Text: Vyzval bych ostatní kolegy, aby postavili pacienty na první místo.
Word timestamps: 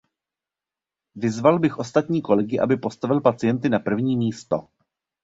Vyzval 1.15 1.59
bych 1.59 1.77
ostatní 1.79 2.21
kolegy, 2.21 2.59
aby 2.59 2.77
postavili 2.77 3.21
pacienty 3.21 3.69
na 3.69 3.79
první 3.79 4.17
místo. 4.17 4.67